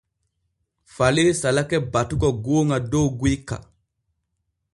Falee 0.93 1.33
salake 1.41 1.77
batugo 1.93 2.29
gooŋa 2.43 2.77
dow 2.91 3.07
guyka. 3.19 3.55